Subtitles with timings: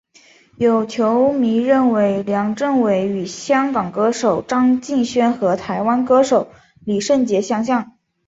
[0.57, 6.49] 有球迷认为梁振邦与香港歌手张敬轩和台湾歌手
[6.83, 7.99] 李圣杰相像。